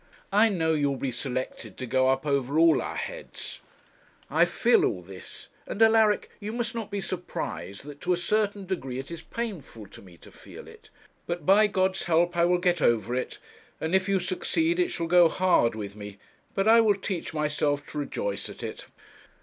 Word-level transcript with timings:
I 0.33 0.49
know 0.49 0.73
you 0.73 0.89
will 0.89 0.97
be 0.97 1.11
selected 1.11 1.77
to 1.77 1.85
go 1.85 2.09
up 2.09 2.25
over 2.25 2.57
all 2.57 2.81
our 2.81 2.95
heads. 2.95 3.61
I 4.31 4.45
feel 4.45 4.83
all 4.83 5.03
this; 5.03 5.47
and 5.67 5.79
Alaric, 5.79 6.31
you 6.39 6.51
must 6.53 6.73
not 6.73 6.89
be 6.89 6.99
surprised 6.99 7.83
that, 7.85 8.01
to 8.01 8.11
a 8.13 8.17
certain 8.17 8.65
degree, 8.65 8.97
it 8.97 9.11
is 9.11 9.21
painful 9.21 9.85
to 9.89 10.01
me 10.01 10.17
to 10.17 10.31
feel 10.31 10.67
it. 10.67 10.89
But, 11.27 11.45
by 11.45 11.67
God's 11.67 12.05
help 12.05 12.35
I 12.35 12.45
will 12.45 12.57
get 12.57 12.81
over 12.81 13.13
it; 13.13 13.37
and 13.79 13.93
if 13.93 14.09
you 14.09 14.19
succeed 14.19 14.79
it 14.79 14.89
shall 14.89 15.05
go 15.05 15.29
hard 15.29 15.75
with 15.75 15.95
me, 15.95 16.17
but 16.55 16.67
I 16.67 16.81
will 16.81 16.95
teach 16.95 17.31
myself 17.35 17.85
to 17.91 17.99
rejoice 17.99 18.49
at 18.49 18.63
it. 18.63 18.87